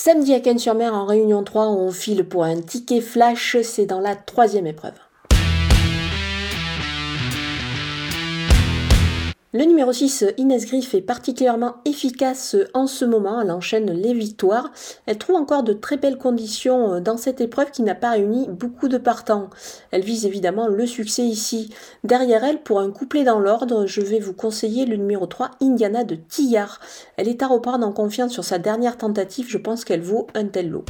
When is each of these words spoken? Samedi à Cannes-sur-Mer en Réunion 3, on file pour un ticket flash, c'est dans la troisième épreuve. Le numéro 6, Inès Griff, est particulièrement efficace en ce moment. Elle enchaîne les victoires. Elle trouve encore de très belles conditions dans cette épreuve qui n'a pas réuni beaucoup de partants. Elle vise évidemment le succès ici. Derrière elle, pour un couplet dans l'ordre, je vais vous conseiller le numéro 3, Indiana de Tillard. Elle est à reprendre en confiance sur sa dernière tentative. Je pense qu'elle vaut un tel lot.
Samedi 0.00 0.32
à 0.32 0.38
Cannes-sur-Mer 0.38 0.94
en 0.94 1.06
Réunion 1.06 1.42
3, 1.42 1.70
on 1.70 1.90
file 1.90 2.22
pour 2.22 2.44
un 2.44 2.60
ticket 2.60 3.00
flash, 3.00 3.56
c'est 3.62 3.84
dans 3.84 3.98
la 3.98 4.14
troisième 4.14 4.68
épreuve. 4.68 4.94
Le 9.58 9.64
numéro 9.64 9.92
6, 9.92 10.24
Inès 10.36 10.66
Griff, 10.66 10.94
est 10.94 11.00
particulièrement 11.00 11.78
efficace 11.84 12.54
en 12.74 12.86
ce 12.86 13.04
moment. 13.04 13.40
Elle 13.40 13.50
enchaîne 13.50 13.90
les 13.90 14.14
victoires. 14.14 14.70
Elle 15.06 15.18
trouve 15.18 15.34
encore 15.34 15.64
de 15.64 15.72
très 15.72 15.96
belles 15.96 16.16
conditions 16.16 17.00
dans 17.00 17.16
cette 17.16 17.40
épreuve 17.40 17.72
qui 17.72 17.82
n'a 17.82 17.96
pas 17.96 18.10
réuni 18.10 18.46
beaucoup 18.48 18.86
de 18.86 18.98
partants. 18.98 19.50
Elle 19.90 20.04
vise 20.04 20.26
évidemment 20.26 20.68
le 20.68 20.86
succès 20.86 21.24
ici. 21.24 21.74
Derrière 22.04 22.44
elle, 22.44 22.62
pour 22.62 22.78
un 22.78 22.92
couplet 22.92 23.24
dans 23.24 23.40
l'ordre, 23.40 23.84
je 23.86 24.00
vais 24.00 24.20
vous 24.20 24.32
conseiller 24.32 24.86
le 24.86 24.94
numéro 24.94 25.26
3, 25.26 25.50
Indiana 25.60 26.04
de 26.04 26.14
Tillard. 26.14 26.78
Elle 27.16 27.26
est 27.26 27.42
à 27.42 27.48
reprendre 27.48 27.84
en 27.84 27.90
confiance 27.92 28.30
sur 28.30 28.44
sa 28.44 28.58
dernière 28.58 28.96
tentative. 28.96 29.46
Je 29.48 29.58
pense 29.58 29.84
qu'elle 29.84 30.02
vaut 30.02 30.28
un 30.36 30.44
tel 30.44 30.70
lot. 30.70 30.84